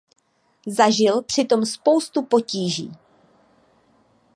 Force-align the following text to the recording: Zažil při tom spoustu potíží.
Zažil 0.67 1.21
při 1.21 1.45
tom 1.45 1.65
spoustu 1.65 2.21
potíží. 2.21 2.91